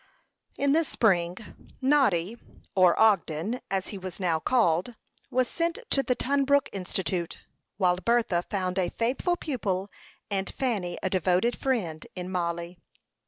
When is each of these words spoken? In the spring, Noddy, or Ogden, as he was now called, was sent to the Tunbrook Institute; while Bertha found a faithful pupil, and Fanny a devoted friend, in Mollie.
In 0.57 0.71
the 0.71 0.83
spring, 0.83 1.37
Noddy, 1.79 2.39
or 2.75 2.99
Ogden, 2.99 3.61
as 3.69 3.89
he 3.89 3.99
was 3.99 4.19
now 4.19 4.39
called, 4.39 4.95
was 5.29 5.47
sent 5.47 5.77
to 5.91 6.01
the 6.01 6.15
Tunbrook 6.15 6.69
Institute; 6.73 7.37
while 7.77 7.97
Bertha 7.97 8.41
found 8.41 8.79
a 8.79 8.89
faithful 8.89 9.37
pupil, 9.37 9.91
and 10.31 10.51
Fanny 10.51 10.97
a 11.03 11.09
devoted 11.11 11.55
friend, 11.55 12.07
in 12.15 12.31
Mollie. 12.31 12.79